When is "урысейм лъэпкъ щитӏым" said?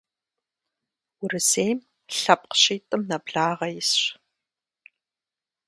1.23-3.01